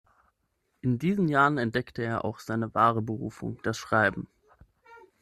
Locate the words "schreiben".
3.77-4.27